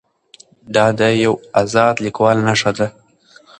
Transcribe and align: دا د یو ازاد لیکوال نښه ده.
دا 0.73 0.85
د 0.99 1.01
یو 1.25 1.33
ازاد 1.61 1.95
لیکوال 2.05 2.37
نښه 2.47 2.71
ده. 2.77 2.87